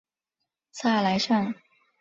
[0.71, 1.53] 萨莱尚。